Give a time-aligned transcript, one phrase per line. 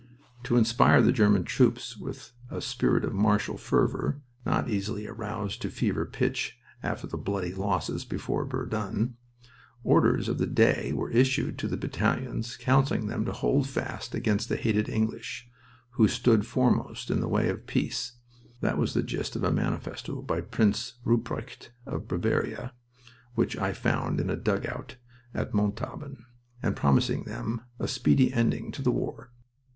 [0.45, 5.69] To inspire the German troops with a spirit of martial fervor (not easily aroused to
[5.69, 9.17] fever pitch after the bloody losses before Verdun)
[9.83, 14.49] Orders of the Day were issued to the battalions counseling them to hold fast against
[14.49, 15.47] the hated English,
[15.91, 18.13] who stood foremost in the way of peace
[18.59, 22.73] (that was the gist of a manifesto by Prince Rupprecht of Bavaria,
[23.35, 24.95] which I found in a dugout
[25.35, 26.25] at Montauban),
[26.63, 29.29] and promising them a speedy ending to the war.